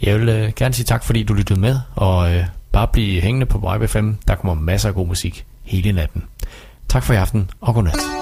Jeg 0.03 0.21
vil 0.21 0.29
øh, 0.29 0.53
gerne 0.57 0.75
sige 0.75 0.85
tak, 0.85 1.05
fordi 1.05 1.23
du 1.23 1.35
lyttede 1.35 1.61
med, 1.61 1.81
og 1.95 2.35
øh, 2.35 2.45
bare 2.73 2.89
blive 2.89 3.21
hængende 3.21 3.47
på 3.47 3.73
Vibe 3.73 3.89
FM. 3.89 4.13
Der 4.29 4.35
kommer 4.35 4.55
masser 4.55 4.89
af 4.89 4.95
god 4.95 5.07
musik 5.07 5.45
hele 5.63 5.93
natten. 5.93 6.25
Tak 6.89 7.05
for 7.05 7.13
i 7.13 7.17
aften, 7.17 7.51
og 7.61 7.75
godnat. 7.75 8.20